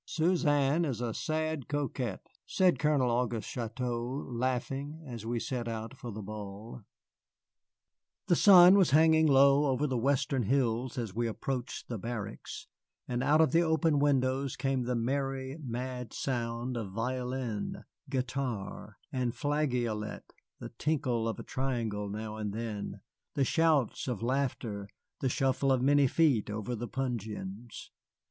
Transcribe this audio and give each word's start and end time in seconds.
Suzanne 0.03 0.83
is 0.83 0.99
a 0.99 1.13
sad 1.13 1.67
coquette," 1.67 2.25
said 2.47 2.79
Colonel 2.79 3.11
Auguste 3.11 3.47
Chouteau, 3.51 4.25
laughing, 4.31 5.03
as 5.07 5.27
we 5.27 5.39
set 5.39 5.67
out 5.67 5.95
for 5.95 6.11
the 6.11 6.23
ball. 6.23 6.81
The 8.25 8.35
sun 8.35 8.79
was 8.79 8.89
hanging 8.89 9.27
low 9.27 9.65
over 9.67 9.85
the 9.85 9.99
western 9.99 10.41
hills 10.41 10.97
as 10.97 11.13
we 11.13 11.27
approached 11.27 11.87
the 11.87 11.99
barracks, 11.99 12.65
and 13.07 13.21
out 13.21 13.41
of 13.41 13.51
the 13.51 13.61
open 13.61 13.99
windows 13.99 14.55
came 14.55 14.85
the 14.85 14.95
merry, 14.95 15.59
mad 15.63 16.13
sounds 16.13 16.79
of 16.79 16.89
violin, 16.93 17.83
guitar, 18.09 18.97
and 19.11 19.35
flageolet, 19.35 20.23
the 20.57 20.69
tinkle 20.79 21.27
of 21.27 21.37
a 21.37 21.43
triangle 21.43 22.09
now 22.09 22.37
and 22.37 22.53
then, 22.53 23.01
the 23.35 23.45
shouts 23.45 24.07
of 24.07 24.23
laughter, 24.23 24.89
the 25.19 25.29
shuffle 25.29 25.71
of 25.71 25.83
many 25.83 26.07
feet 26.07 26.49
over 26.49 26.75
the 26.75 26.87
puncheons. 26.87 27.91